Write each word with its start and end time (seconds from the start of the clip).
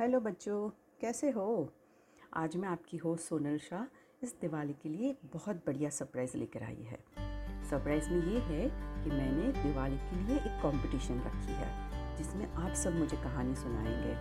Hello 0.00 0.20
बच्चों, 0.20 0.70
कैसे 1.00 1.30
हो? 1.30 1.72
आज 2.34 2.56
मैं 2.56 2.68
आपकी 2.68 2.96
होस्ट 2.96 3.24
सोनल 3.24 3.58
शाह 3.58 3.84
इस 4.22 4.34
दिवाली 4.40 4.72
के 4.72 4.88
लिए 4.88 5.10
एक 5.10 5.18
बहुत 5.32 5.56
बढ़िया 5.56 5.90
सरप्राइज़ 5.90 6.36
लेकर 6.36 6.62
आई 6.62 6.82
है। 6.82 6.98
सरप्राइज़ 7.70 8.10
में 8.10 8.26
ये 8.26 8.38
है 8.38 8.68
कि 9.04 9.10
मैंने 9.10 9.62
दिवाली 9.62 9.96
के 9.96 10.26
लिए 10.26 10.36
एक 10.36 10.62
कंपटीशन 10.62 11.14
रखी 11.14 11.52
है, 11.52 11.70
जिसमें 12.16 12.52
आप 12.52 12.74
सब 12.74 12.94
मुझे 12.94 13.16
कहानी 13.16 13.54
सुनाएँगे। 13.54 14.14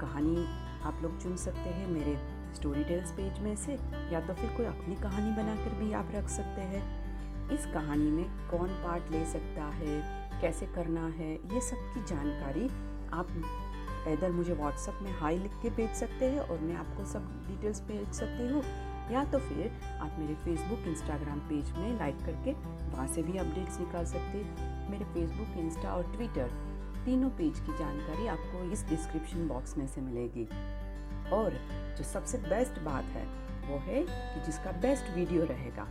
कहानी 0.00 0.46
आप 0.82 1.02
लोग 1.02 1.22
चुन 1.22 1.36
सकते 1.36 1.70
हैं 1.70 1.86
मेरे 1.86 2.16
स्टोरी 2.54 2.84
टेल्स 2.84 3.12
पेज 3.12 3.38
में 3.38 3.56
से, 3.56 3.72
या 4.12 4.26
तो 4.26 4.34
फिर 4.34 4.56
कोई 4.56 4.66
अपनी 4.66 4.96
कहानी 4.96 5.36
बनाकर 5.36 5.74
भी 5.74 5.92
आप 5.92 6.08
रख 6.10 6.28
सकते 6.28 6.60
हैं। 6.60 7.08
इस 7.50 7.66
कहानी 7.66 8.10
में 8.10 8.50
कौन 8.50 8.68
पार्ट 8.68 9.10
ले 9.10 9.26
सकता 9.26 9.64
है, 9.64 10.02
कैसे 10.40 10.66
करना 10.66 11.06
है, 11.06 11.54
ये 11.54 11.60
सब 11.60 11.76
की 11.76 12.04
जानकारी 12.04 12.68
आप 13.12 13.28
इधर 14.06 14.30
मुझे 14.30 14.52
व्हाट्सअप 14.52 14.98
में 15.02 15.10
हाई 15.12 15.38
लिख 15.38 15.52
के 15.62 15.70
भेज 15.70 15.90
सकते 15.90 16.26
हैं 16.26 16.40
और 16.40 16.58
मैं 16.58 16.74
आपको 16.76 17.04
सब 17.04 17.26
डिटेल्स 17.48 17.80
भेज 17.82 18.12
सकती 18.12 18.48
हूँ। 18.48 18.62
या 19.12 19.24
तो 19.24 19.38
फिर 19.38 19.70
आप 20.00 20.16
मेरे 20.18 20.34
फेसबुक 20.34 20.86
इंस्टाग्राम 20.86 21.38
पेज 21.38 21.70
में 21.72 21.98
लाइक 21.98 22.18
करके 22.18 22.52
वहाँ 22.90 23.06
से 23.08 23.22
भी 23.22 23.38
अपडेट्स 23.38 23.78
निकाल 23.80 24.04
सकते 24.04 24.38
हैं। 24.38 24.90
मेरे 24.90 25.04
फेसबुक 25.04 25.56
इंस्टा 25.56 25.94
और 25.94 26.12
ट्विटर 26.16 26.50
तीनों 27.04 27.30
पेज 27.30 27.60
की 27.60 27.78
जानकारी 27.78 28.26
आपको 28.26 28.62
इस 28.72 28.84
डिस्क्रिप्शन 28.88 29.46
बॉक्स 29.48 29.76
में 29.78 29.86
से 29.86 30.00
मिलेगी। 30.00 30.44
और 31.32 31.58
जो 31.98 32.04
सबसे 32.04 32.38
बेस्ट 32.38 32.80
बात 32.80 33.04
है, 33.04 33.24
वो 33.68 33.78
है 33.78 34.02
कि 34.02 34.44
जिसका 34.46 34.72
बेस्ट 34.82 35.10
वीडियो 35.14 35.44
रहेगा, 35.44 35.86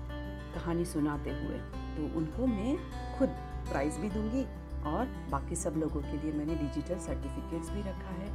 कहानी 0.55 0.85
सुनाते 0.85 1.29
हुए 1.29 1.57
तो 1.97 2.17
उनको 2.17 2.47
मैं 2.47 2.77
खुद 3.17 3.29
प्राइज़ 3.69 3.99
भी 3.99 4.09
दूँगी। 4.09 4.45
और 4.87 5.05
बाकी 5.31 5.55
सब 5.55 5.73
लोगों 5.77 6.01
के 6.01 6.17
लिए 6.17 6.31
मैंने 6.31 6.55
डिजिटल 6.55 6.99
सर्टिफिकेट्स 6.99 7.69
भी 7.69 7.81
रखा 7.81 8.13
है। 8.17 8.29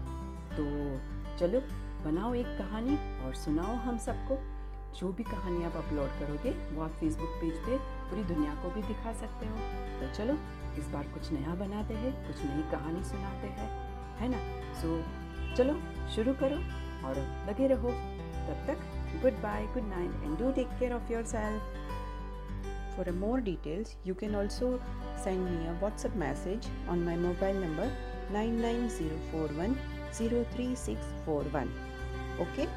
तो 0.57 0.65
चलो 1.39 1.61
बनाओ 2.05 2.35
एक 2.35 2.47
कहानी 2.59 2.97
और 3.25 3.35
सुनाओ 3.35 3.75
हम 3.85 3.99
सबको। 3.99 4.39
जो 4.93 5.13
भी 5.13 5.23
कहानी 5.23 5.65
आप 5.65 5.77
अपलोड 5.77 6.09
करोगे 6.19 6.51
वो 6.75 6.83
आप 6.83 6.91
फेसबुक 6.91 7.29
पेज 7.41 7.55
पे 7.67 7.77
पूरी 8.11 8.25
दुनिया 8.25 8.55
को 8.55 8.71
भी 8.71 8.83
दिखा 8.83 9.13
सकते 9.13 9.47
हो। 9.47 9.57
तो 10.01 10.15
चलो 10.15 10.35
इस 10.79 10.89
बार 10.89 11.05
कुछ 11.05 11.31
नया 11.33 11.55
बनाते 11.55 11.95
हैं 11.95 12.13
कुछ 12.27 12.43
नई 12.45 12.63
कहानी 12.71 13.05
सुनाते 13.05 13.47
हैं 13.47 13.69
है 14.19 14.29
ना? 14.29 14.41
सो 14.81 14.97
so, 14.97 15.57
चलो 15.57 15.75
शुरू 16.09 16.33
करो 16.33 16.59
और 17.09 17.19
लगे 17.49 17.67
रहो। 17.67 17.89
तब 18.43 18.67
तक 18.69 18.85
goodbye 19.33 19.67
good 19.67 19.89
night 19.89 20.23
and 20.25 20.39
do 20.39 20.53
take 20.53 20.69
care 20.79 20.93
of 20.93 21.13
yourself 21.25 21.82
For 22.97 23.11
more 23.13 23.41
details, 23.41 23.97
you 24.05 24.15
can 24.15 24.35
also 24.35 24.81
send 25.17 25.45
me 25.45 25.67
a 25.67 25.75
WhatsApp 25.83 26.15
message 26.15 26.67
on 26.89 27.05
my 27.05 27.17
mobile 27.17 27.55
number 27.55 27.91
99041 28.31 29.79
03641. 30.13 31.73
Okay? 32.41 32.69